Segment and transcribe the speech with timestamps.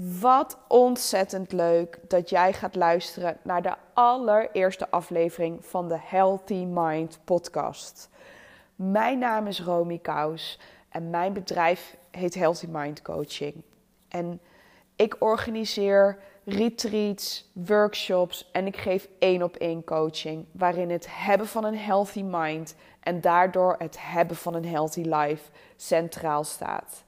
[0.00, 7.20] Wat ontzettend leuk dat jij gaat luisteren naar de allereerste aflevering van de Healthy Mind
[7.24, 8.10] podcast.
[8.74, 10.58] Mijn naam is Romy Kous
[10.88, 13.62] en mijn bedrijf heet Healthy Mind Coaching.
[14.08, 14.40] En
[14.96, 21.64] ik organiseer retreats, workshops en ik geef één op één coaching waarin het hebben van
[21.64, 27.06] een healthy mind en daardoor het hebben van een healthy life centraal staat.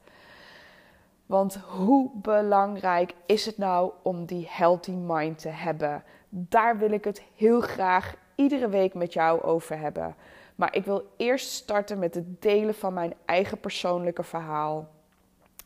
[1.30, 6.02] Want hoe belangrijk is het nou om die healthy mind te hebben?
[6.28, 10.14] Daar wil ik het heel graag iedere week met jou over hebben.
[10.54, 14.88] Maar ik wil eerst starten met het delen van mijn eigen persoonlijke verhaal.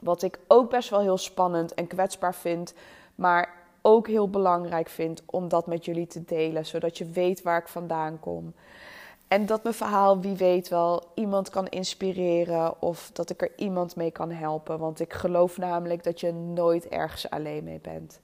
[0.00, 2.74] Wat ik ook best wel heel spannend en kwetsbaar vind,
[3.14, 7.58] maar ook heel belangrijk vind om dat met jullie te delen, zodat je weet waar
[7.58, 8.54] ik vandaan kom.
[9.34, 13.96] En dat mijn verhaal, wie weet wel, iemand kan inspireren of dat ik er iemand
[13.96, 14.78] mee kan helpen.
[14.78, 18.20] Want ik geloof namelijk dat je nooit ergens alleen mee bent.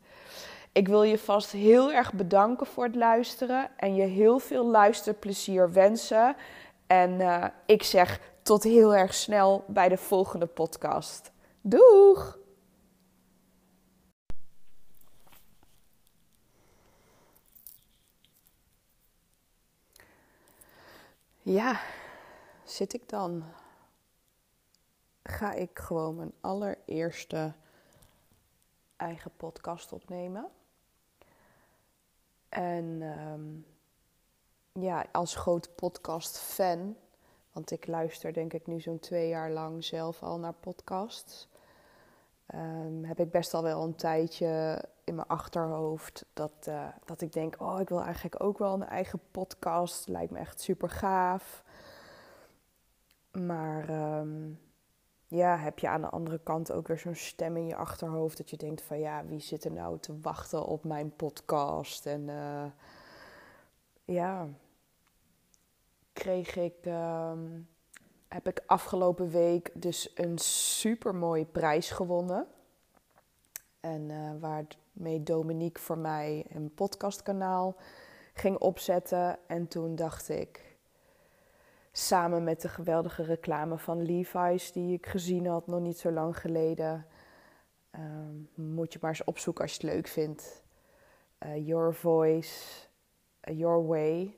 [0.72, 5.72] Ik wil je vast heel erg bedanken voor het luisteren en je heel veel luisterplezier
[5.72, 6.36] wensen.
[6.86, 11.32] En uh, ik zeg tot heel erg snel bij de volgende podcast.
[11.60, 12.39] Doeg!
[21.50, 21.80] Ja,
[22.64, 23.44] zit ik dan?
[25.22, 27.52] Ga ik gewoon mijn allereerste
[28.96, 30.48] eigen podcast opnemen.
[32.48, 33.66] En um,
[34.72, 36.96] ja, als groot podcast-fan,
[37.52, 41.48] want ik luister denk ik nu zo'n twee jaar lang zelf al naar podcasts.
[42.54, 47.32] Um, heb ik best al wel een tijdje in mijn achterhoofd dat, uh, dat ik
[47.32, 50.08] denk: oh, ik wil eigenlijk ook wel een eigen podcast.
[50.08, 51.64] Lijkt me echt super gaaf.
[53.32, 54.60] Maar um,
[55.26, 58.50] ja, heb je aan de andere kant ook weer zo'n stem in je achterhoofd dat
[58.50, 62.06] je denkt: van ja, wie zit er nou te wachten op mijn podcast?
[62.06, 62.64] En uh,
[64.04, 64.48] ja,
[66.12, 66.86] kreeg ik.
[66.86, 67.68] Um,
[68.28, 72.46] heb ik afgelopen week dus een super mooie prijs gewonnen.
[73.80, 77.76] En uh, waarmee Dominique voor mij een podcastkanaal
[78.34, 79.38] ging opzetten.
[79.46, 80.76] En toen dacht ik,
[81.92, 86.38] samen met de geweldige reclame van Levi's die ik gezien had nog niet zo lang
[86.38, 87.06] geleden,
[87.94, 88.00] uh,
[88.54, 90.62] moet je maar eens opzoeken als je het leuk vindt.
[91.46, 92.86] Uh, your Voice,
[93.44, 94.34] uh, Your Way.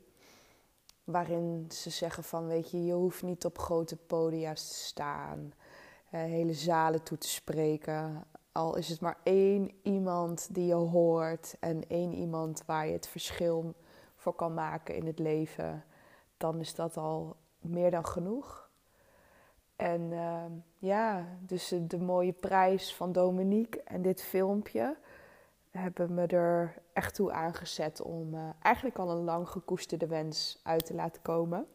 [1.05, 5.53] Waarin ze zeggen van, weet je, je hoeft niet op grote podia's te staan,
[6.09, 8.25] hele zalen toe te spreken.
[8.53, 13.09] Al is het maar één iemand die je hoort en één iemand waar je het
[13.09, 13.75] verschil
[14.17, 15.85] voor kan maken in het leven,
[16.37, 18.71] dan is dat al meer dan genoeg.
[19.77, 20.45] En uh,
[20.79, 24.97] ja, dus de mooie prijs van Dominique en dit filmpje
[25.71, 30.87] hebben me er echt toe aangezet om uh, eigenlijk al een lang gekoesterde wens uit
[30.87, 31.67] te laten komen.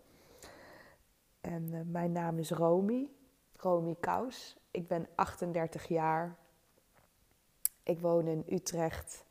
[1.42, 3.10] En uh, mijn naam is Romy,
[3.56, 4.58] Romy Kous.
[4.72, 6.38] Ik ben 38 jaar.
[7.88, 9.26] Ik woon in Utrecht.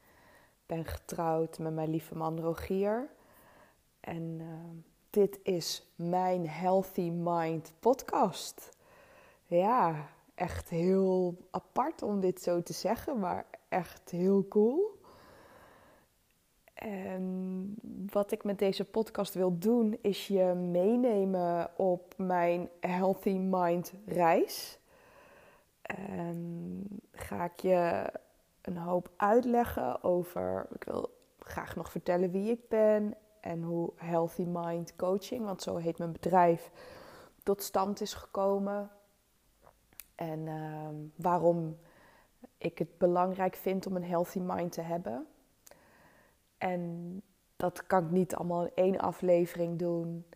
[0.66, 3.08] Ben getrouwd met mijn lieve man Rogier.
[4.00, 4.46] En uh,
[5.10, 8.76] dit is mijn Healthy Mind podcast.
[9.46, 15.00] Ja, echt heel apart om dit zo te zeggen, maar echt heel cool.
[16.74, 17.74] En
[18.12, 24.78] wat ik met deze podcast wil doen, is je meenemen op mijn Healthy Mind reis.
[25.82, 28.10] En ga ik je
[28.66, 30.66] een hoop uitleggen over.
[30.72, 35.76] Ik wil graag nog vertellen wie ik ben en hoe Healthy Mind Coaching, want zo
[35.76, 36.70] heet mijn bedrijf,
[37.42, 38.90] tot stand is gekomen.
[40.14, 41.76] En uh, waarom
[42.58, 45.26] ik het belangrijk vind om een healthy mind te hebben.
[46.58, 47.22] En
[47.56, 50.26] dat kan ik niet allemaal in één aflevering doen.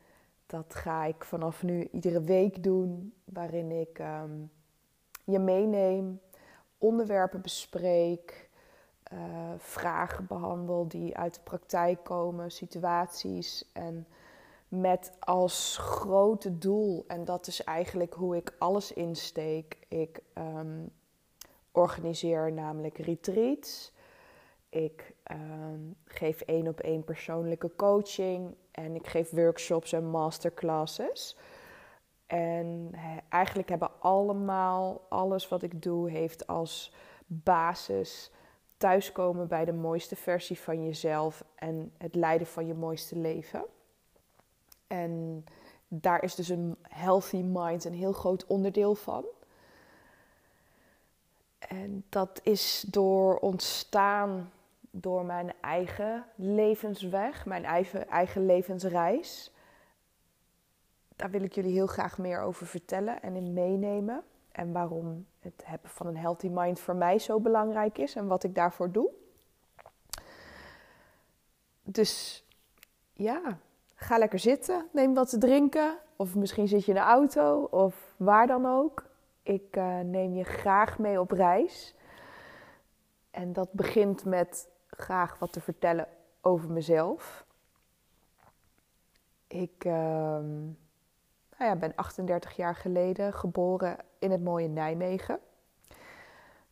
[0.46, 4.50] Dat ga ik vanaf nu iedere week doen, waarin ik um,
[5.24, 6.20] je meeneem,
[6.80, 8.48] onderwerpen bespreek,
[9.12, 9.18] uh,
[9.58, 14.06] vragen behandel die uit de praktijk komen, situaties en
[14.68, 19.78] met als grote doel, en dat is eigenlijk hoe ik alles insteek.
[19.88, 20.90] Ik um,
[21.72, 23.92] organiseer namelijk retreats.
[24.68, 31.36] Ik um, geef één op één persoonlijke coaching en ik geef workshops en masterclasses.
[32.30, 32.94] En
[33.28, 36.92] eigenlijk hebben allemaal, alles wat ik doe, heeft als
[37.26, 38.30] basis
[38.76, 43.64] thuiskomen bij de mooiste versie van jezelf en het leiden van je mooiste leven.
[44.86, 45.44] En
[45.88, 49.24] daar is dus een healthy mind een heel groot onderdeel van.
[51.58, 54.52] En dat is door ontstaan
[54.90, 59.52] door mijn eigen levensweg, mijn eigen, eigen levensreis.
[61.20, 64.22] Daar wil ik jullie heel graag meer over vertellen en in meenemen.
[64.52, 68.44] En waarom het hebben van een healthy mind voor mij zo belangrijk is en wat
[68.44, 69.10] ik daarvoor doe.
[71.82, 72.44] Dus
[73.12, 73.58] ja,
[73.94, 75.98] ga lekker zitten, neem wat te drinken.
[76.16, 79.04] Of misschien zit je in de auto of waar dan ook.
[79.42, 81.94] Ik uh, neem je graag mee op reis.
[83.30, 86.08] En dat begint met graag wat te vertellen
[86.40, 87.46] over mezelf.
[89.46, 90.38] Ik uh,
[91.66, 95.40] nou ben 38 jaar geleden geboren in het mooie Nijmegen.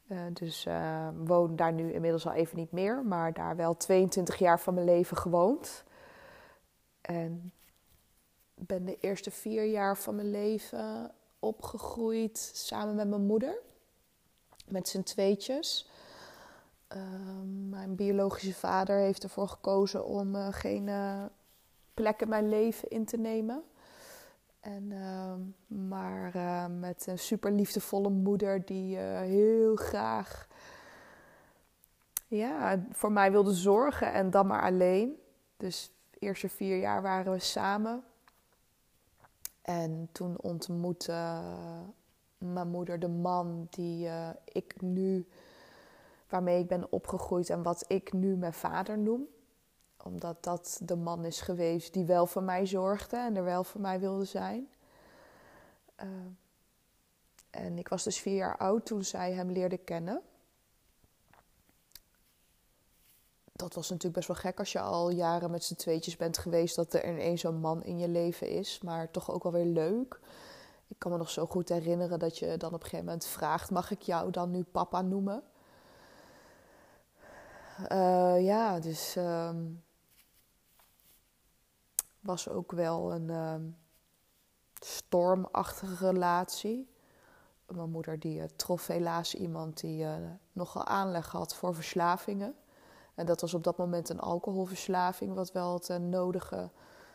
[0.06, 4.36] Uh, dus uh, woon daar nu inmiddels al even niet meer, maar daar wel 22
[4.36, 5.84] jaar van mijn leven gewoond.
[7.00, 7.52] En
[8.54, 13.58] ben de eerste vier jaar van mijn leven opgegroeid samen met mijn moeder.
[14.68, 15.90] Met z'n tweetjes.
[16.96, 17.02] Uh,
[17.68, 20.90] mijn biologische vader heeft ervoor gekozen om uh, geen
[21.94, 23.64] plek in mijn leven in te nemen.
[24.68, 25.40] En, ehm,
[25.88, 30.48] maar met een super liefdevolle moeder die heel graag
[32.26, 35.16] ja, voor mij wilde zorgen en dan maar alleen.
[35.56, 38.04] Dus de eerste vier jaar waren we samen.
[39.62, 41.40] En toen ontmoette
[42.38, 44.08] mijn moeder de man die
[44.44, 45.26] ik nu
[46.28, 49.28] waarmee ik ben opgegroeid en wat ik nu mijn vader noem.
[50.08, 53.80] Omdat dat de man is geweest die wel voor mij zorgde en er wel voor
[53.80, 54.68] mij wilde zijn.
[56.02, 56.06] Uh,
[57.50, 60.22] en ik was dus vier jaar oud toen zij hem leerde kennen.
[63.52, 66.76] Dat was natuurlijk best wel gek als je al jaren met z'n tweetjes bent geweest,
[66.76, 70.20] dat er ineens zo'n man in je leven is, maar toch ook wel weer leuk.
[70.86, 73.70] Ik kan me nog zo goed herinneren dat je dan op een gegeven moment vraagt:
[73.70, 75.42] mag ik jou dan nu papa noemen?
[77.92, 79.82] Uh, ja, dus um,
[82.28, 83.76] was ook wel een um,
[84.80, 86.90] stormachtige relatie.
[87.66, 90.14] Mijn moeder die uh, trof helaas iemand die uh,
[90.52, 92.54] nogal aanleg had voor verslavingen.
[93.14, 96.70] En dat was op dat moment een alcoholverslaving, wat wel het nodige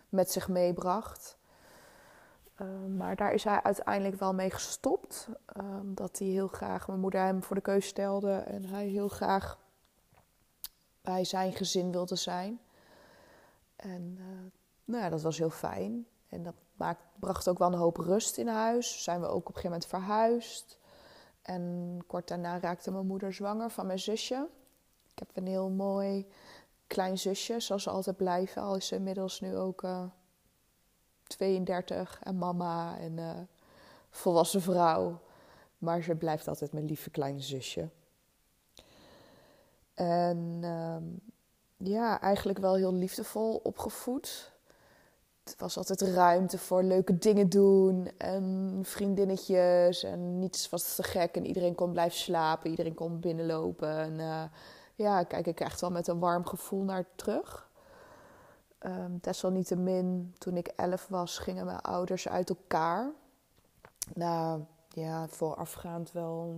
[0.10, 1.38] met zich meebracht.
[2.98, 5.28] maar daar is hij uiteindelijk wel mee gestopt.
[5.86, 9.58] dat hij heel graag, mijn moeder hem voor de keus stelde en hij heel graag
[11.02, 12.60] bij zijn gezin wilde zijn.
[13.76, 14.18] En
[14.86, 16.08] nou ja, dat was heel fijn.
[16.28, 16.56] En dat
[17.20, 19.04] bracht ook wel een hoop rust in huis.
[19.04, 20.78] Zijn we ook op een gegeven moment verhuisd.
[21.42, 24.48] En kort daarna raakte mijn moeder zwanger van mijn zusje.
[25.12, 26.28] Ik heb een heel mooi
[26.88, 28.62] klein zusje, zoals ze altijd blijven.
[28.62, 30.04] Al is ze inmiddels nu ook uh,
[31.24, 33.40] 32 en mama en uh,
[34.10, 35.20] volwassen vrouw.
[35.78, 37.90] Maar ze blijft altijd mijn lieve kleine zusje.
[39.94, 41.04] En ehm,
[41.90, 44.53] ja, eigenlijk wel heel liefdevol opgevoed.
[45.44, 51.36] Het was altijd ruimte voor leuke dingen doen en vriendinnetjes en niets was te gek
[51.36, 53.98] en iedereen kon blijven slapen, iedereen kon binnenlopen.
[53.98, 54.44] En uh,
[54.96, 57.72] ja, kijk ik echt wel met een warm gevoel naar terug.
[58.80, 63.12] Um, desalniettemin, toen ik elf was, gingen mijn ouders uit elkaar.
[64.14, 66.56] Nou ja, voorafgaand wel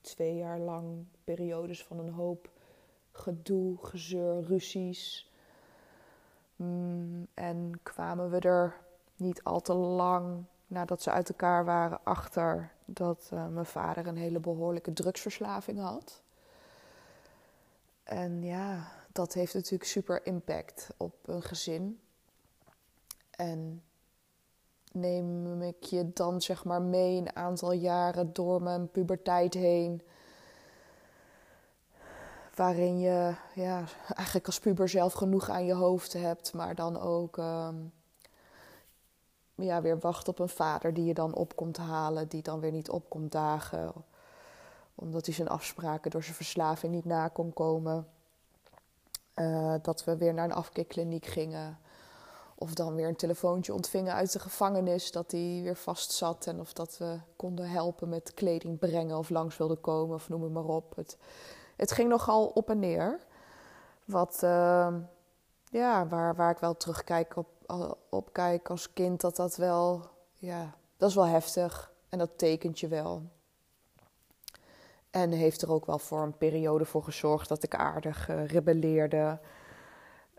[0.00, 2.50] twee jaar lang periodes van een hoop
[3.12, 5.29] gedoe, gezeur, ruzies.
[6.60, 8.76] Mm, en kwamen we er
[9.16, 14.16] niet al te lang nadat ze uit elkaar waren achter dat uh, mijn vader een
[14.16, 16.22] hele behoorlijke drugsverslaving had.
[18.02, 22.00] En ja, dat heeft natuurlijk super impact op een gezin.
[23.30, 23.82] En
[24.92, 30.02] neem ik je dan zeg maar mee een aantal jaren door mijn puberteit heen
[32.54, 37.36] waarin je ja, eigenlijk als puber zelf genoeg aan je hoofd hebt, maar dan ook
[37.36, 37.92] um,
[39.54, 42.90] ja, weer wacht op een vader die je dan opkomt halen, die dan weer niet
[42.90, 43.92] opkomt dagen,
[44.94, 48.06] omdat hij zijn afspraken door zijn verslaving niet na kon komen.
[49.34, 51.78] Uh, dat we weer naar een afkeerkliniek gingen.
[52.54, 56.46] Of dan weer een telefoontje ontvingen uit de gevangenis dat hij weer vast zat.
[56.46, 60.42] En of dat we konden helpen met kleding brengen of langs wilden komen of noem
[60.42, 60.96] het maar op.
[60.96, 61.16] Het,
[61.80, 63.18] het ging nogal op en neer.
[64.04, 64.94] Wat, uh,
[65.64, 67.48] ja, waar, waar ik wel terugkijk op,
[68.08, 71.92] op kijk als kind, dat dat wel, ja, dat is wel heftig.
[72.08, 73.22] En dat tekent je wel.
[75.10, 79.38] En heeft er ook wel voor een periode voor gezorgd dat ik aardig uh, rebelleerde.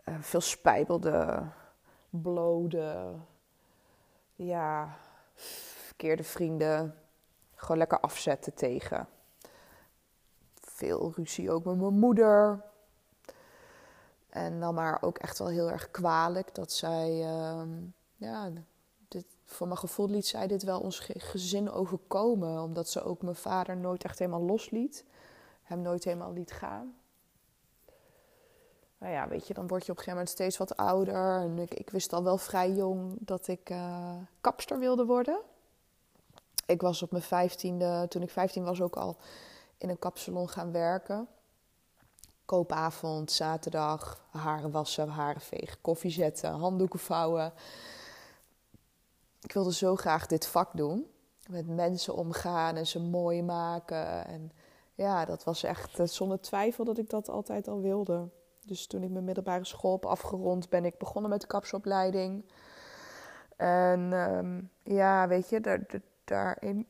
[0.04, 1.42] Uh, veel spijbelde,
[2.10, 3.14] blode.
[4.34, 4.96] Ja,
[5.34, 6.94] verkeerde vrienden.
[7.54, 9.08] Gewoon lekker afzetten tegen.
[10.82, 12.60] Veel ruzie ook met mijn moeder.
[14.28, 17.68] En dan maar ook echt wel heel erg kwalijk dat zij, ehm,
[18.16, 18.50] ja,
[19.08, 22.62] dit, voor mijn gevoel liet zij dit wel ons gezin overkomen.
[22.62, 25.04] Omdat ze ook mijn vader nooit echt helemaal losliet.
[25.62, 26.94] Hem nooit helemaal liet gaan.
[28.98, 31.40] Nou ja, weet je, dan word je op een gegeven moment steeds wat ouder.
[31.40, 35.40] En ik, ik wist al wel vrij jong dat ik uh, kapster wilde worden.
[36.66, 39.16] Ik was op mijn vijftiende, toen ik vijftien was, ook al
[39.82, 41.28] in een kapsalon gaan werken.
[42.44, 47.52] Koopavond, zaterdag, haren wassen, haren vegen, koffie zetten, handdoeken vouwen.
[49.40, 51.06] Ik wilde zo graag dit vak doen.
[51.48, 54.26] Met mensen omgaan en ze mooi maken.
[54.26, 54.52] En
[54.94, 58.28] ja, dat was echt eh, zonder twijfel dat ik dat altijd al wilde.
[58.66, 62.44] Dus toen ik mijn middelbare school heb afgerond, ben ik begonnen met de kapsopleiding.
[63.56, 64.60] En ehm,
[64.96, 65.86] ja, weet je, daar,
[66.24, 66.86] daarin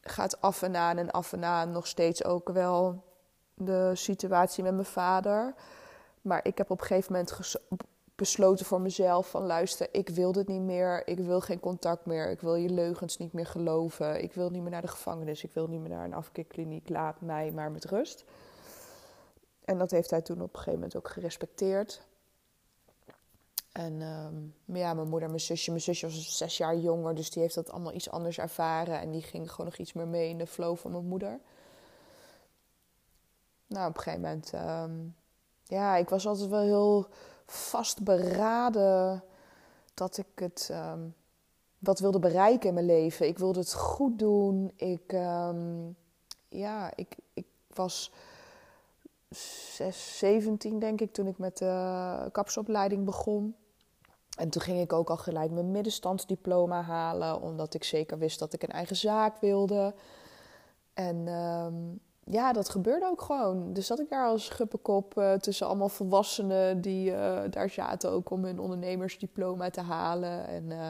[0.00, 3.04] gaat af en aan en af en aan nog steeds ook wel
[3.54, 5.54] de situatie met mijn vader.
[6.22, 7.56] Maar ik heb op een gegeven moment
[8.20, 11.06] besloten voor mezelf van luister, ik wil dit niet meer.
[11.06, 12.30] Ik wil geen contact meer.
[12.30, 14.22] Ik wil je leugens niet meer geloven.
[14.22, 15.44] Ik wil niet meer naar de gevangenis.
[15.44, 16.88] Ik wil niet meer naar een afkeerkliniek.
[16.88, 18.24] Laat mij maar met rust.
[19.64, 22.06] En dat heeft hij toen op een gegeven moment ook gerespecteerd.
[23.72, 25.70] En um, ja, mijn moeder mijn zusje.
[25.70, 29.00] Mijn zusje was zes jaar jonger, dus die heeft dat allemaal iets anders ervaren.
[29.00, 31.40] En die ging gewoon nog iets meer mee in de flow van mijn moeder.
[33.66, 34.52] Nou, op een gegeven moment...
[34.54, 35.14] Um,
[35.64, 37.06] ja, ik was altijd wel heel
[37.46, 39.24] vastberaden
[39.94, 40.68] dat ik het...
[40.72, 41.14] Um,
[41.78, 43.26] wat wilde bereiken in mijn leven.
[43.26, 44.72] Ik wilde het goed doen.
[44.76, 45.12] Ik,
[46.48, 48.12] ja, ik, ik was
[49.30, 53.54] 6, 17 denk ik toen ik met de kapsopleiding begon.
[54.40, 58.52] En toen ging ik ook al gelijk mijn middenstandsdiploma halen, omdat ik zeker wist dat
[58.52, 59.94] ik een eigen zaak wilde.
[60.94, 61.74] En ehm,
[62.24, 63.72] ja, dat gebeurde ook gewoon.
[63.72, 68.30] Dus zat ik daar als schuppenkop uh, tussen allemaal volwassenen die uh, daar zaten ook
[68.30, 70.46] om hun ondernemersdiploma te halen.
[70.46, 70.88] En uh,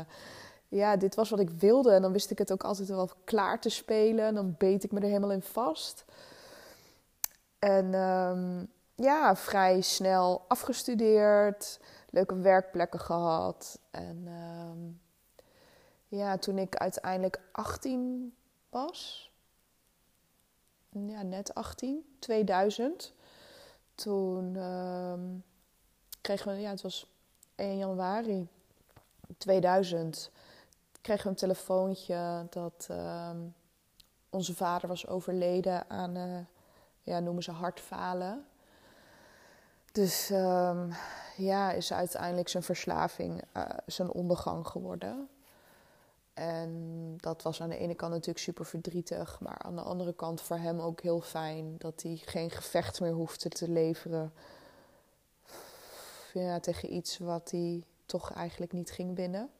[0.68, 1.92] ja, dit was wat ik wilde.
[1.92, 4.24] En dan wist ik het ook altijd wel klaar te spelen.
[4.24, 6.04] En dan beet ik me er helemaal in vast.
[7.58, 13.80] En um, ja, vrij snel afgestudeerd leuke werkplekken gehad.
[13.90, 15.00] En um,
[16.08, 18.34] ja, toen ik uiteindelijk 18
[18.68, 19.30] was,
[20.88, 23.14] ja, net 18, 2000,
[23.94, 25.44] toen um,
[26.20, 27.06] kregen we, ja, het was
[27.54, 28.48] 1 januari
[29.38, 30.30] 2000,
[31.00, 33.54] kregen we een telefoontje dat um,
[34.30, 36.38] onze vader was overleden aan, uh,
[37.02, 38.44] ja, noemen ze hartfalen.
[39.92, 40.92] Dus um,
[41.36, 45.28] ja, is uiteindelijk zijn verslaving uh, zijn ondergang geworden.
[46.34, 50.40] En dat was aan de ene kant natuurlijk super verdrietig, maar aan de andere kant
[50.40, 54.32] voor hem ook heel fijn dat hij geen gevecht meer hoefde te leveren
[56.32, 59.50] ja, tegen iets wat hij toch eigenlijk niet ging winnen.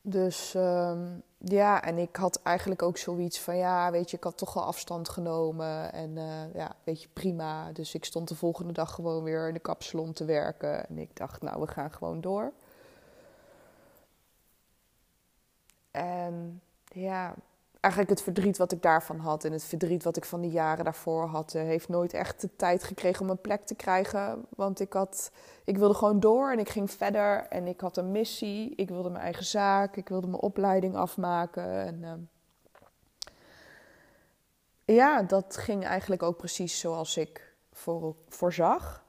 [0.00, 4.36] Dus um, ja, en ik had eigenlijk ook zoiets van, ja, weet je, ik had
[4.36, 5.92] toch wel afstand genomen.
[5.92, 7.72] En uh, ja, weet je, prima.
[7.72, 10.88] Dus ik stond de volgende dag gewoon weer in de kapsalon te werken.
[10.88, 12.52] En ik dacht, nou, we gaan gewoon door.
[15.90, 17.34] En ja,
[17.82, 20.84] eigenlijk het verdriet wat ik daarvan had en het verdriet wat ik van de jaren
[20.84, 24.46] daarvoor had, eh, heeft nooit echt de tijd gekregen om een plek te krijgen.
[24.48, 25.32] Want ik, had,
[25.64, 28.74] ik wilde gewoon door en ik ging verder en ik had een missie.
[28.74, 31.86] Ik wilde mijn eigen zaak, ik wilde mijn opleiding afmaken.
[31.86, 32.12] En, uh,
[34.96, 39.04] ja, dat ging eigenlijk ook precies zoals ik voor, voorzag.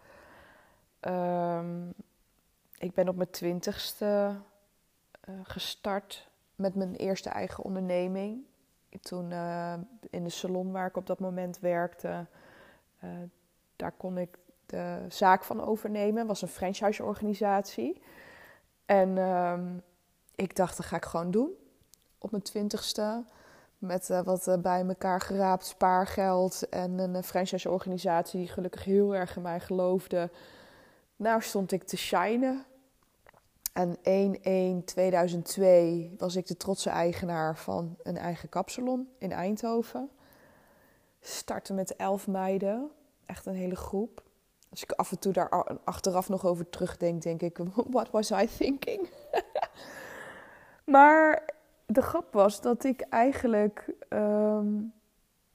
[1.01, 1.93] Um,
[2.77, 4.35] ik ben op mijn twintigste
[5.29, 8.51] uh, gestart met mijn eerste eigen onderneming
[9.01, 9.73] toen uh,
[10.09, 12.25] in de salon waar ik op dat moment werkte,
[13.03, 13.09] uh,
[13.75, 16.17] daar kon ik de zaak van overnemen.
[16.17, 18.01] Het was een franchise-organisatie.
[18.85, 19.59] En uh,
[20.35, 21.51] ik dacht, dat ga ik gewoon doen.
[22.17, 23.23] Op mijn twintigste.
[23.77, 26.69] Met uh, wat bij elkaar geraapt spaargeld.
[26.69, 30.31] En een franchise-organisatie die gelukkig heel erg in mij geloofde.
[31.15, 32.65] Nou stond ik te shinen
[33.73, 34.01] en 1-1-2002
[36.17, 40.09] was ik de trotse eigenaar van een eigen kapsalon in Eindhoven.
[41.19, 42.91] Startte met elf meiden,
[43.25, 44.23] echt een hele groep.
[44.69, 45.49] Als ik af en toe daar
[45.83, 49.09] achteraf nog over terugdenk, denk ik, what was I thinking?
[50.93, 51.49] maar
[51.85, 54.93] de grap was dat ik eigenlijk, um,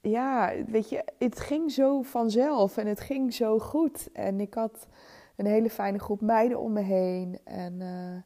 [0.01, 4.13] ja, weet je, het ging zo vanzelf en het ging zo goed.
[4.13, 4.87] En ik had
[5.39, 7.39] een hele fijne groep meiden om me heen.
[7.45, 8.23] En uh,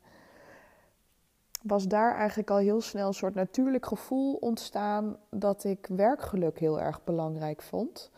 [1.62, 6.81] was daar eigenlijk al heel snel een soort natuurlijk gevoel ontstaan dat ik werkgeluk heel
[6.81, 8.11] erg belangrijk vond.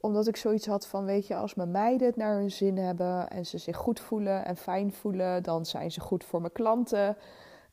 [0.00, 3.30] Omdat ik zoiets had van, weet je, als mijn meiden het naar hun zin hebben
[3.30, 7.16] en ze zich goed voelen en fijn voelen, dan zijn ze goed voor mijn klanten.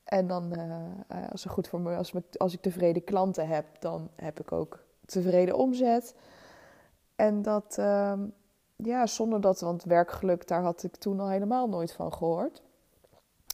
[0.04, 4.10] En dan, uh, als, ze goed voor me, als, als ik tevreden klanten heb, dan
[4.16, 6.16] heb ik ook tevreden omzet.
[7.16, 8.13] En dat, uh,
[8.84, 12.62] ja, zonder dat, want werkgeluk, daar had ik toen al helemaal nooit van gehoord.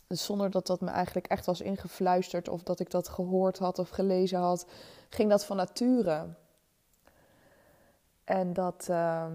[0.07, 3.79] Dus zonder dat dat me eigenlijk echt was ingefluisterd of dat ik dat gehoord had
[3.79, 4.67] of gelezen had,
[5.09, 6.27] ging dat van nature.
[8.23, 9.25] En dat, uh,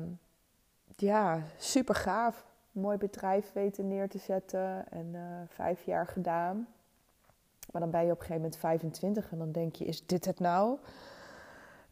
[0.97, 2.47] ja, super gaaf.
[2.73, 6.69] Mooi bedrijf weten neer te zetten en uh, vijf jaar gedaan.
[7.71, 10.25] Maar dan ben je op een gegeven moment 25 en dan denk je: is dit
[10.25, 10.79] het nou?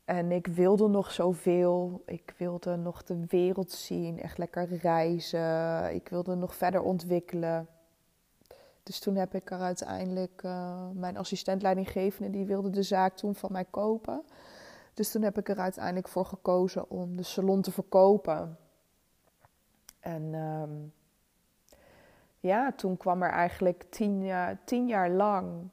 [0.05, 2.03] En ik wilde nog zoveel.
[2.07, 5.95] Ik wilde nog de wereld zien, echt lekker reizen.
[5.95, 7.69] Ik wilde nog verder ontwikkelen.
[8.83, 13.53] Dus toen heb ik er uiteindelijk uh, mijn assistentleidinggevende, die wilde de zaak toen van
[13.53, 14.23] mij kopen.
[14.95, 18.59] Dus toen heb ik er uiteindelijk voor gekozen om de salon te verkopen.
[20.01, 20.93] En um,
[22.41, 24.33] ja, toen kwam er eigenlijk tien
[24.65, 25.69] tien jaar lang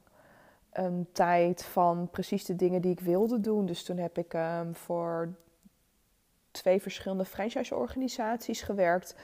[0.72, 3.66] een tijd van precies de dingen die ik wilde doen.
[3.66, 5.34] Dus toen heb ik um, voor
[6.50, 9.14] twee verschillende franchise-organisaties gewerkt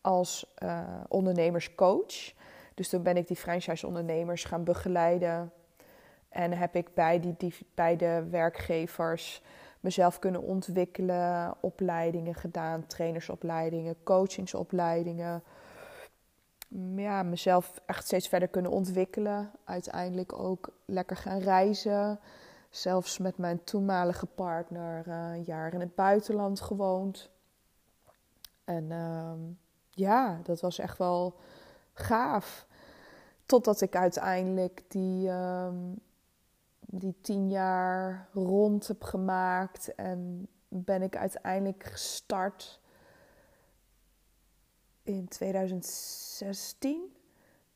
[0.00, 2.32] als uh, ondernemerscoach.
[2.74, 5.52] Dus toen ben ik die franchise-ondernemers gaan begeleiden.
[6.28, 9.42] En heb ik bij die, die beide werkgevers
[9.80, 15.42] mezelf kunnen ontwikkelen, opleidingen gedaan, trainersopleidingen, coachingsopleidingen
[16.96, 19.50] ja, mezelf echt steeds verder kunnen ontwikkelen.
[19.64, 22.20] Uiteindelijk ook lekker gaan reizen.
[22.70, 27.30] Zelfs met mijn toenmalige partner uh, een jaar in het buitenland gewoond.
[28.64, 29.32] En uh,
[29.90, 31.34] ja, dat was echt wel
[31.92, 32.66] gaaf.
[33.46, 35.68] Totdat ik uiteindelijk die, uh,
[36.80, 39.94] die tien jaar rond heb gemaakt.
[39.94, 42.80] En ben ik uiteindelijk gestart
[45.14, 47.12] in 2016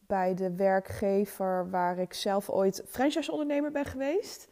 [0.06, 4.48] bij de werkgever waar ik zelf ooit franchise-ondernemer ben geweest.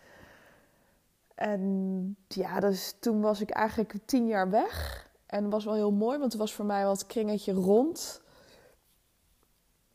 [1.34, 5.06] En ja, dus toen was ik eigenlijk tien jaar weg.
[5.26, 8.22] En dat was wel heel mooi, want het was voor mij wat kringetje rond.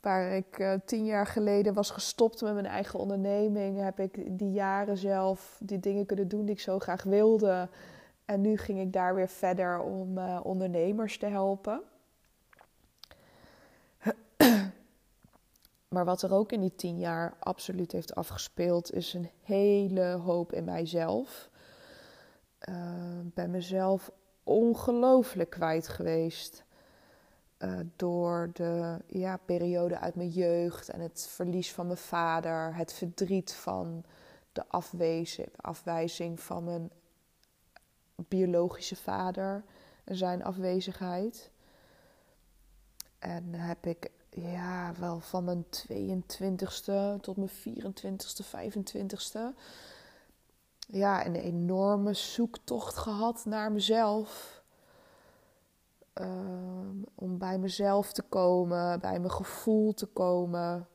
[0.02, 4.52] Waar ik uh, tien jaar geleden was gestopt met mijn eigen onderneming, heb ik die
[4.52, 7.70] jaren zelf die dingen kunnen doen die ik zo graag wilde.
[8.26, 11.82] En nu ging ik daar weer verder om uh, ondernemers te helpen.
[15.98, 20.54] Maar wat er ook in die tien jaar absoluut heeft afgespeeld, is een hele hoop
[20.54, 21.50] in mijzelf.
[22.70, 22.76] Uh,
[23.24, 24.12] ben mezelf
[24.44, 26.64] ongelooflijk kwijt geweest.
[27.60, 32.94] Uh, door de ja, periode uit mijn jeugd en het verlies van mijn vader, het
[32.94, 34.04] verdriet van
[34.52, 36.92] de afwijzing, afwijzing van mijn
[38.16, 39.64] biologische vader
[40.04, 41.52] en zijn afwezigheid.
[43.20, 49.40] En heb ik ja, wel van mijn 22ste tot mijn 24ste, 25ste.
[50.88, 54.62] Ja, een enorme zoektocht gehad naar mezelf.
[56.14, 60.88] Uh, om bij mezelf te komen, bij mijn gevoel te komen.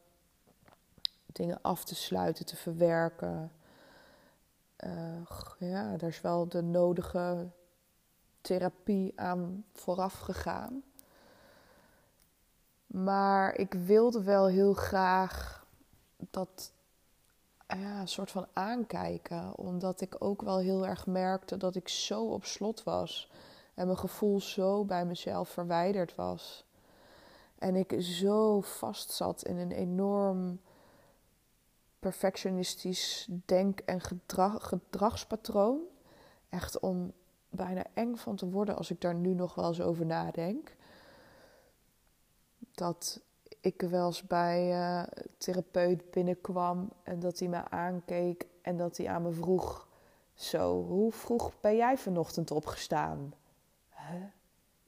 [1.27, 3.53] Dingen af te sluiten, te verwerken.
[4.85, 5.23] Uh,
[5.59, 7.51] ja, daar is wel de nodige
[8.41, 10.83] therapie aan vooraf gegaan.
[12.93, 15.67] Maar ik wilde wel heel graag
[16.31, 16.73] dat
[17.67, 19.57] een soort van aankijken.
[19.57, 23.31] Omdat ik ook wel heel erg merkte dat ik zo op slot was.
[23.75, 26.65] En mijn gevoel zo bij mezelf verwijderd was.
[27.59, 30.61] En ik zo vast zat in een enorm
[31.99, 35.81] perfectionistisch denk- en gedrag, gedragspatroon.
[36.49, 37.13] Echt om
[37.49, 40.75] bijna eng van te worden als ik daar nu nog wel eens over nadenk
[42.75, 43.21] dat
[43.61, 45.03] ik wel eens bij uh,
[45.39, 49.89] therapeut binnenkwam en dat hij me aankeek en dat hij aan me vroeg:
[50.35, 53.35] Zo, hoe vroeg ben jij vanochtend opgestaan?
[53.89, 54.23] Huh?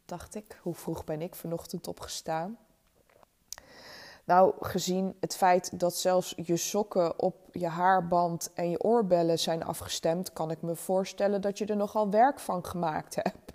[0.04, 2.58] Dacht ik, hoe vroeg ben ik vanochtend opgestaan?
[4.24, 9.64] Nou, gezien het feit dat zelfs je sokken op je haarband en je oorbellen zijn
[9.64, 13.52] afgestemd, kan ik me voorstellen dat je er nogal werk van gemaakt hebt.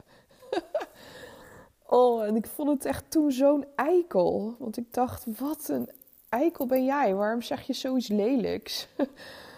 [1.91, 4.55] Oh, en ik vond het echt toen zo'n eikel.
[4.59, 5.89] Want ik dacht, wat een
[6.29, 7.15] eikel ben jij?
[7.15, 8.87] Waarom zeg je zoiets lelijks?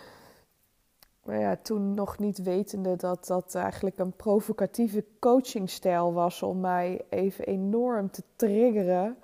[1.25, 7.01] maar ja, toen nog niet wetende dat dat eigenlijk een provocatieve coachingstijl was om mij
[7.09, 9.17] even enorm te triggeren.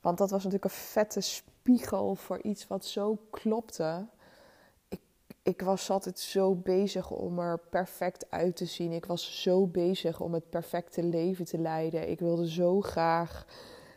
[0.00, 4.06] Want dat was natuurlijk een vette spiegel voor iets wat zo klopte.
[5.48, 8.92] Ik, was altijd zo bezig om er perfect uit te zien.
[8.92, 12.10] Ik was zo bezig om het perfecte leven te leiden.
[12.10, 13.46] Ik wilde zo graag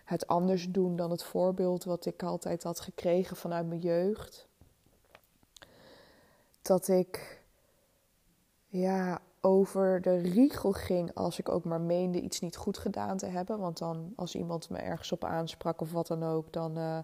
[0.05, 4.47] het anders doen dan het voorbeeld wat ik altijd had gekregen vanuit mijn jeugd.
[6.61, 7.41] Dat ik
[8.67, 13.25] ja, over de riegel ging als ik ook maar meende iets niet goed gedaan te
[13.25, 13.59] hebben.
[13.59, 16.99] Want dan, als iemand me ergens op aansprak of wat dan ook, dan uh,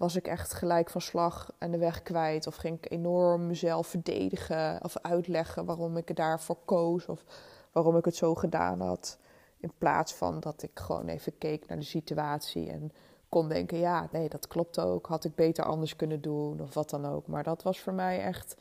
[0.00, 2.46] was ik echt gelijk van slag en de weg kwijt.
[2.46, 7.24] Of ging ik enorm mezelf verdedigen of uitleggen waarom ik daarvoor koos of
[7.72, 9.18] waarom ik het zo gedaan had.
[9.56, 12.92] In plaats van dat ik gewoon even keek naar de situatie en
[13.28, 15.06] kon denken: ja, nee, dat klopt ook.
[15.06, 17.26] Had ik beter anders kunnen doen of wat dan ook.
[17.26, 18.56] Maar dat was voor mij echt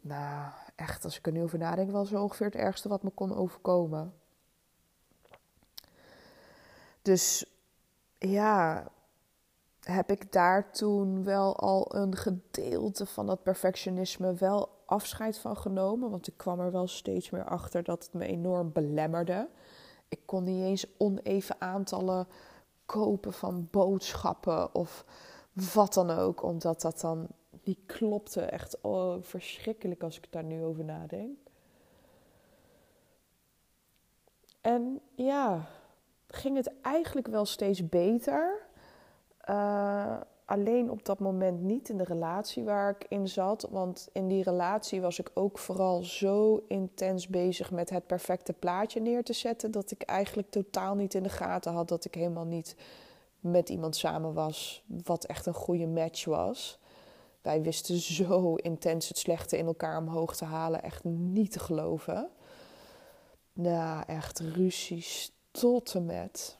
[0.00, 3.10] nou, echt, als ik er nu over nadenk, wel zo ongeveer het ergste wat me
[3.10, 4.14] kon overkomen.
[7.02, 7.46] Dus
[8.18, 8.86] ja,
[9.92, 16.10] heb ik daar toen wel al een gedeelte van dat perfectionisme wel afscheid van genomen.
[16.10, 19.48] Want ik kwam er wel steeds meer achter dat het me enorm belemmerde.
[20.08, 22.28] Ik kon niet eens oneven aantallen
[22.86, 25.04] kopen van boodschappen of
[25.74, 27.26] wat dan ook, omdat dat dan
[27.62, 31.38] die klopte echt oh, verschrikkelijk als ik daar nu over nadenk.
[34.60, 35.68] En ja,
[36.28, 38.65] ging het eigenlijk wel steeds beter.
[39.50, 43.68] Uh, alleen op dat moment niet in de relatie waar ik in zat.
[43.70, 49.00] Want in die relatie was ik ook vooral zo intens bezig met het perfecte plaatje
[49.00, 49.70] neer te zetten.
[49.70, 52.76] Dat ik eigenlijk totaal niet in de gaten had dat ik helemaal niet
[53.40, 54.84] met iemand samen was.
[55.04, 56.78] Wat echt een goede match was.
[57.42, 60.82] Wij wisten zo intens het slechte in elkaar omhoog te halen.
[60.82, 62.28] Echt niet te geloven.
[63.52, 66.58] Nou, echt ruzies tot en met.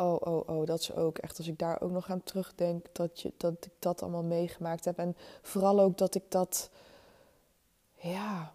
[0.00, 1.38] Oh, oh, oh, dat is ook echt.
[1.38, 4.98] Als ik daar ook nog aan terugdenk, dat, je, dat ik dat allemaal meegemaakt heb.
[4.98, 6.70] En vooral ook dat ik dat,
[7.94, 8.52] ja,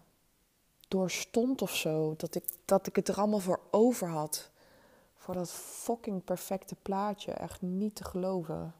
[0.88, 2.14] doorstond of zo.
[2.16, 4.50] Dat ik, dat ik het er allemaal voor over had.
[5.16, 7.32] Voor dat fucking perfecte plaatje.
[7.32, 8.74] Echt niet te geloven.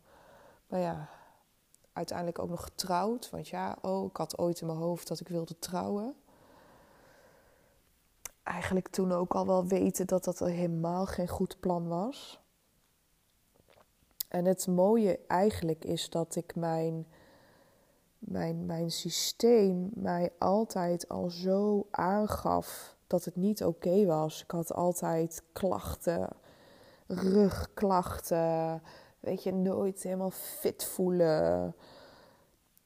[0.66, 1.08] Maar ja,
[1.92, 3.30] uiteindelijk ook nog getrouwd.
[3.30, 6.14] Want ja, oh, ik had ooit in mijn hoofd dat ik wilde trouwen.
[8.42, 12.44] Eigenlijk toen ook al wel weten dat dat helemaal geen goed plan was.
[14.36, 17.06] En het mooie eigenlijk is dat ik mijn,
[18.18, 24.42] mijn, mijn systeem mij altijd al zo aangaf dat het niet oké was.
[24.42, 26.28] Ik had altijd klachten,
[27.06, 28.82] rugklachten,
[29.20, 31.74] weet je, nooit helemaal fit voelen.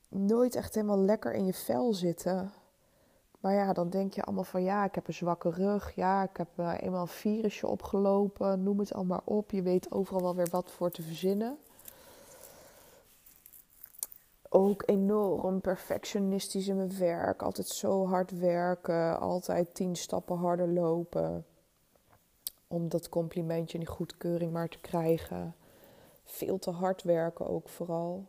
[0.09, 2.53] Nooit echt helemaal lekker in je vel zitten.
[3.41, 5.95] Maar ja, dan denk je allemaal van ja, ik heb een zwakke rug.
[5.95, 8.63] Ja, ik heb uh, eenmaal een virusje opgelopen.
[8.63, 9.51] Noem het allemaal op.
[9.51, 11.59] Je weet overal wel weer wat voor te verzinnen.
[14.49, 17.43] Ook enorm perfectionistisch in mijn werk.
[17.43, 19.21] Altijd zo hard werken.
[19.21, 21.45] Altijd tien stappen harder lopen.
[22.69, 25.55] Om dat complimentje en die goedkeuring maar te krijgen
[26.31, 28.27] veel te hard werken ook vooral.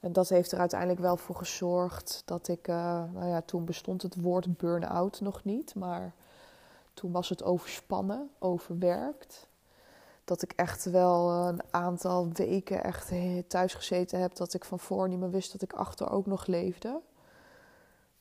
[0.00, 4.02] En dat heeft er uiteindelijk wel voor gezorgd dat ik, uh, nou ja, toen bestond
[4.02, 6.14] het woord burn-out nog niet, maar
[6.94, 9.48] toen was het overspannen, overwerkt.
[10.24, 13.12] Dat ik echt wel een aantal weken echt
[13.48, 16.46] thuis gezeten heb dat ik van voor niet meer wist dat ik achter ook nog
[16.46, 17.00] leefde.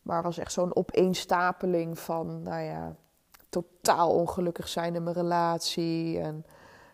[0.01, 2.95] Maar was echt zo'n opeenstapeling van, nou ja,
[3.49, 6.45] totaal ongelukkig zijn in mijn relatie en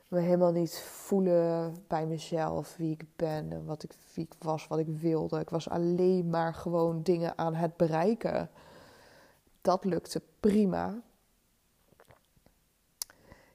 [0.07, 4.67] me helemaal niet voelen bij mezelf wie ik ben en wat ik, wie ik was,
[4.67, 5.39] wat ik wilde.
[5.39, 8.49] Ik was alleen maar gewoon dingen aan het bereiken.
[9.61, 11.01] Dat lukte prima.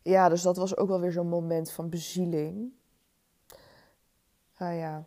[0.02, 2.72] Ja, dus dat was ook wel weer zo'n moment van bezieling.
[4.58, 5.04] Nou ja,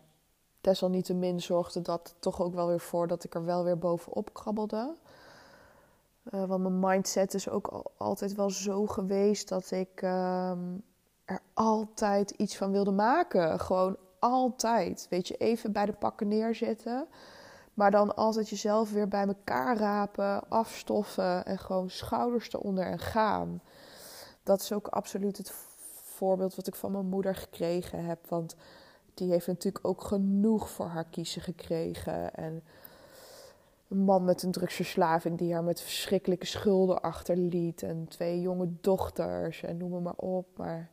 [0.60, 4.94] desalniettemin zorgde dat toch ook wel weer voor dat ik er wel weer bovenop krabbelde.
[6.30, 10.60] Uh, want mijn mindset is ook altijd wel zo geweest dat ik ehm,
[11.24, 13.60] er altijd iets van wilde maken.
[13.60, 15.06] Gewoon altijd.
[15.10, 17.06] Weet je, even bij de pakken neerzetten.
[17.74, 23.62] Maar dan altijd jezelf weer bij elkaar rapen, afstoffen en gewoon schouders eronder en gaan.
[24.42, 25.52] Dat is ook absoluut het
[26.02, 28.26] voorbeeld wat ik van mijn moeder gekregen heb.
[28.28, 28.56] Want
[29.14, 32.34] die heeft natuurlijk ook genoeg voor haar kiezen gekregen.
[32.34, 32.62] En
[33.88, 37.82] een man met een drugsverslaving die haar met verschrikkelijke schulden achterliet.
[37.82, 40.46] En twee jonge dochters en noem maar op.
[40.56, 40.90] Maar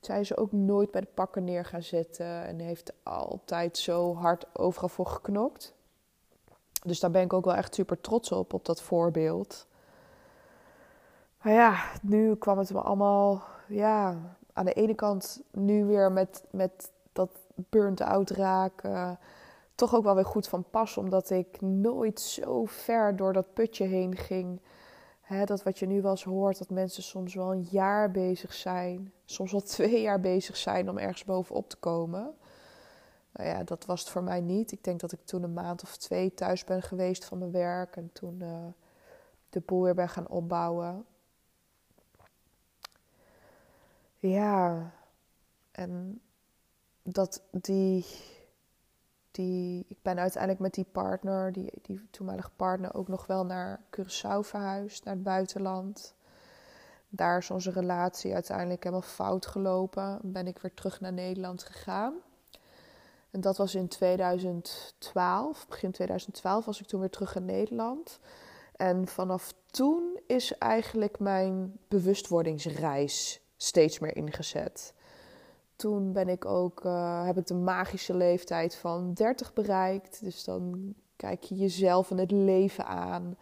[0.00, 4.58] zij is ook nooit bij de pakken neer gaan zetten en heeft altijd zo hard
[4.58, 5.74] overal voor geknokt.
[6.82, 9.66] Dus daar ben ik ook wel echt super trots op, op dat voorbeeld.
[11.42, 14.16] Maar ja, nu kwam het me allemaal, ja,
[14.52, 19.18] aan de ene kant nu weer met, met dat burnt-out raken
[19.76, 23.84] toch ook wel weer goed van pas, omdat ik nooit zo ver door dat putje
[23.84, 24.60] heen ging.
[25.44, 29.12] dat wat je nu wel eens hoort, dat mensen soms wel een jaar bezig zijn,
[29.26, 32.34] soms wel twee jaar bezig zijn om ergens bovenop te komen.
[33.32, 34.72] Nou ja, dat was het voor mij niet.
[34.72, 37.96] Ik denk dat ik toen een maand of twee thuis ben geweest van mijn werk
[37.96, 38.66] en toen uh,
[39.48, 41.06] de boel weer ben gaan opbouwen.
[44.18, 44.90] Ja,
[45.72, 46.20] en
[47.02, 48.04] dat die
[49.36, 53.80] die, ik ben uiteindelijk met die partner, die, die toenmalige partner, ook nog wel naar
[53.90, 56.14] Curaçao verhuisd, naar het buitenland.
[57.16, 60.18] Daar is onze relatie uiteindelijk helemaal fout gelopen.
[60.22, 62.14] Ben ik weer terug naar Nederland gegaan.
[63.30, 68.18] En dat was in 2012, begin 2012 was ik toen weer terug in Nederland.
[68.76, 74.94] En vanaf toen is eigenlijk mijn bewustwordingsreis steeds meer ingezet
[75.76, 80.24] toen ben ik ook, uh, heb ik de magische leeftijd van 30 bereikt.
[80.24, 83.36] Dus dan kijk je jezelf en het leven aan.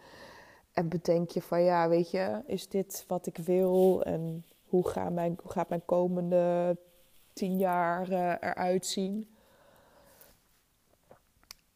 [0.75, 4.03] En bedenk je van ja, weet je, is dit wat ik wil?
[4.03, 6.77] En hoe, gaat mijn, hoe gaat mijn komende
[7.33, 9.35] tien jaar uh, eruit zien?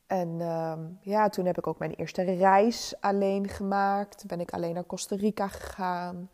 [0.08, 4.26] En uh, ja, toen heb ik ook mijn eerste reis alleen gemaakt.
[4.28, 6.30] Ben ik alleen naar Costa Rica gegaan.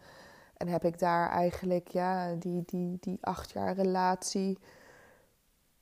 [0.58, 4.58] En heb ik daar eigenlijk ja, die, die, die acht jaar relatie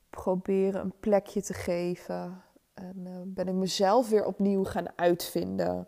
[0.09, 2.41] proberen een plekje te geven.
[2.73, 5.87] En uh, ben ik mezelf weer opnieuw gaan uitvinden.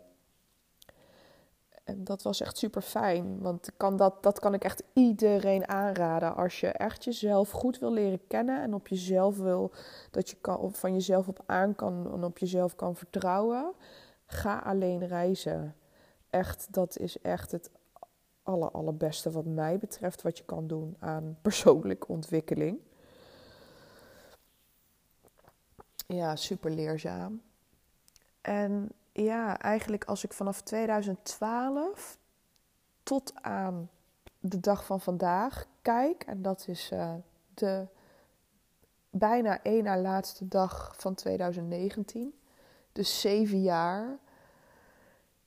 [1.86, 3.38] En dat was echt super fijn.
[3.38, 6.36] Want kan dat, dat kan ik echt iedereen aanraden.
[6.36, 9.72] Als je echt jezelf goed wil leren kennen en op jezelf wil,
[10.10, 10.36] dat je
[10.70, 13.72] van jezelf op aan kan en op jezelf kan vertrouwen.
[14.26, 15.74] Ga alleen reizen.
[16.30, 17.70] Echt, dat is echt het
[18.42, 22.78] aller, allerbeste wat mij betreft wat je kan doen aan persoonlijke ontwikkeling.
[26.06, 27.42] Ja, super leerzaam.
[28.40, 28.90] En
[29.22, 32.18] ja, eigenlijk als ik vanaf 2012
[33.02, 33.90] tot aan
[34.40, 37.14] de dag van vandaag kijk, en dat is uh,
[37.54, 37.86] de
[39.10, 42.34] bijna één na laatste dag van 2019,
[42.92, 44.18] dus zeven jaar,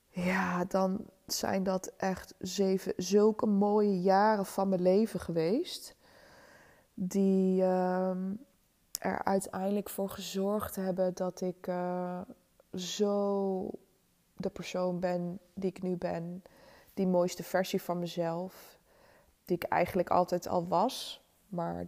[0.08, 5.94] ja, dan zijn dat echt zeven zulke mooie jaren van mijn leven geweest.
[6.94, 8.10] Die uh,
[9.00, 12.20] er uiteindelijk voor gezorgd hebben dat ik uh,
[12.74, 13.70] zo
[14.36, 16.42] de persoon ben die ik nu ben.
[16.94, 18.78] Die mooiste versie van mezelf.
[19.44, 21.22] Die ik eigenlijk altijd al was.
[21.48, 21.86] Maar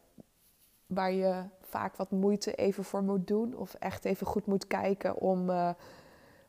[0.86, 3.56] waar je vaak wat moeite even voor moet doen.
[3.56, 5.50] Of echt even goed moet kijken om.
[5.50, 5.70] Uh,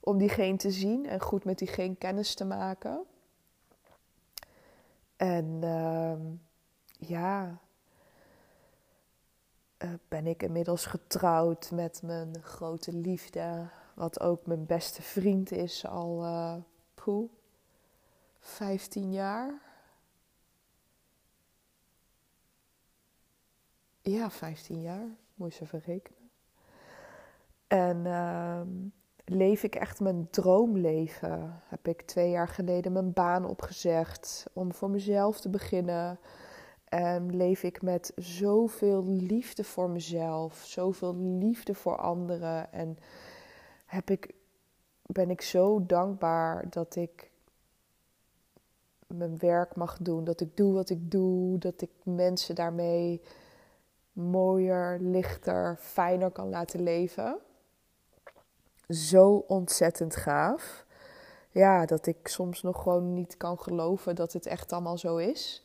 [0.06, 3.06] om diegene te zien en goed met diegene kennis te maken.
[5.16, 6.14] En uh,
[7.10, 7.60] ja,
[9.78, 15.86] uh, ben ik inmiddels getrouwd met mijn grote liefde, wat ook mijn beste vriend is
[15.86, 16.56] al uh,
[16.94, 17.30] poeh,
[18.40, 19.62] 15 jaar.
[24.02, 26.30] Ja, 15 jaar, moet je even rekenen.
[27.68, 28.62] En uh,
[29.26, 31.62] leef ik echt mijn droomleven.
[31.68, 36.20] Heb ik twee jaar geleden mijn baan opgezegd om voor mezelf te beginnen.
[36.86, 42.74] En leef ik met zoveel liefde voor mezelf, zoveel liefde voor anderen.
[42.74, 42.98] En
[43.94, 44.34] heb ik,
[45.02, 47.32] ben ik zo dankbaar dat ik
[49.08, 53.22] mijn werk mag doen, dat ik doe wat ik doe, dat ik mensen daarmee
[54.14, 57.40] mooier, lichter, fijner kan laten leven
[58.90, 60.86] zo ontzettend gaaf.
[61.50, 65.63] Ja, dat ik soms nog gewoon niet kan geloven dat het echt allemaal zo is.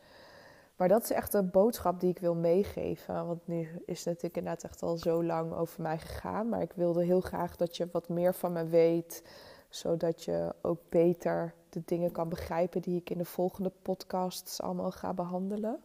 [0.78, 3.26] Maar dat is echt een boodschap die ik wil meegeven.
[3.26, 6.48] Want nu is het natuurlijk inderdaad echt al zo lang over mij gegaan.
[6.48, 9.22] Maar ik wilde heel graag dat je wat meer van me weet.
[9.68, 14.90] Zodat je ook beter de dingen kan begrijpen die ik in de volgende podcasts allemaal
[14.90, 15.82] ga behandelen.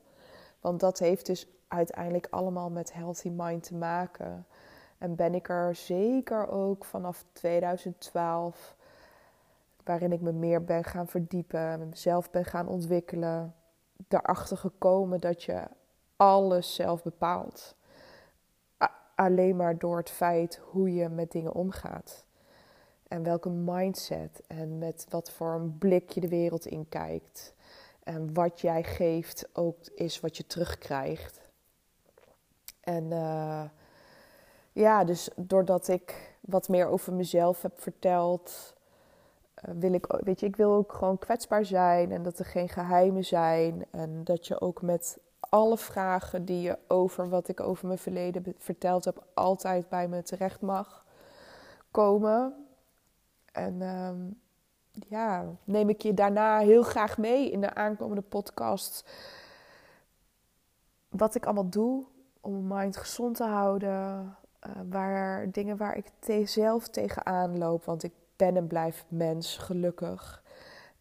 [0.62, 4.46] Want dat heeft dus uiteindelijk allemaal met Healthy Mind te maken.
[4.98, 8.76] En ben ik er zeker ook vanaf 2012,
[9.84, 13.54] waarin ik me meer ben gaan verdiepen, mezelf ben gaan ontwikkelen,
[14.08, 15.68] erachter gekomen dat je
[16.16, 17.76] alles zelf bepaalt.
[19.16, 22.26] alleen maar door het feit hoe je met dingen omgaat.
[23.08, 27.54] En welke mindset en met wat voor een blik je de wereld in kijkt.
[28.04, 31.42] En wat jij geeft ook is wat je terugkrijgt.
[32.80, 33.64] En uh,
[34.72, 38.76] ja, dus doordat ik wat meer over mezelf heb verteld,
[39.66, 43.26] wil ik, weet je, ik wil ook gewoon kwetsbaar zijn en dat er geen geheimen
[43.26, 43.86] zijn.
[43.92, 48.56] En dat je ook met alle vragen die je over wat ik over mijn verleden
[48.58, 51.06] verteld heb, altijd bij me terecht mag
[51.92, 52.66] komen.
[53.52, 54.18] En ehm,
[54.92, 59.10] ja, neem ik je daarna heel graag mee in de aankomende podcast.
[61.10, 62.06] Wat ik allemaal doe
[62.42, 63.92] om mijn mind gezond te houden.
[64.68, 67.86] Uh, waar, dingen waar ik zelf tegenaan loop.
[67.86, 70.44] Want ik ben en blijf mens, gelukkig.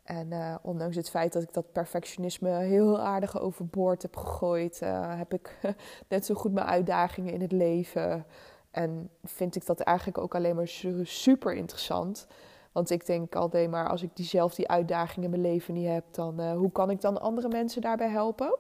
[0.03, 5.19] En uh, ondanks het feit dat ik dat perfectionisme heel aardig overboord heb gegooid, uh,
[5.19, 5.59] heb ik
[6.09, 8.27] net zo goed mijn uitdagingen in het leven.
[8.71, 10.69] En vind ik dat eigenlijk ook alleen maar
[11.03, 12.27] super interessant.
[12.73, 16.05] Want ik denk alleen maar als ik diezelfde die uitdagingen in mijn leven niet heb,
[16.11, 18.59] dan uh, hoe kan ik dan andere mensen daarbij helpen?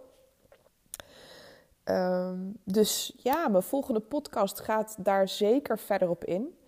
[1.84, 6.58] Um, dus ja, mijn volgende podcast gaat daar zeker verder op in.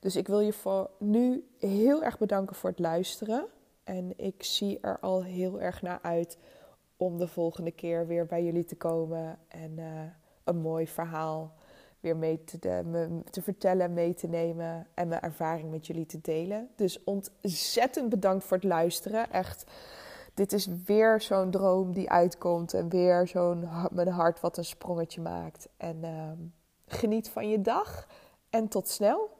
[0.00, 3.46] Dus ik wil je voor nu heel erg bedanken voor het luisteren.
[3.84, 6.38] En ik zie er al heel erg naar uit
[6.96, 9.84] om de volgende keer weer bij jullie te komen en uh,
[10.44, 11.54] een mooi verhaal
[12.00, 16.20] weer mee te, de, te vertellen, mee te nemen en mijn ervaring met jullie te
[16.20, 16.68] delen.
[16.76, 19.30] Dus ontzettend bedankt voor het luisteren.
[19.30, 19.64] Echt,
[20.34, 25.20] dit is weer zo'n droom die uitkomt en weer zo'n mijn hart wat een sprongetje
[25.20, 25.68] maakt.
[25.76, 26.30] En uh,
[26.86, 28.08] geniet van je dag
[28.50, 29.30] en tot snel.